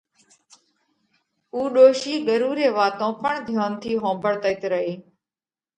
[1.53, 4.93] اُو ڏوشِي ڳرُو ري واتون پڻ ڌيونَ ٿِي ۿومڀۯتئِيت رئِي۔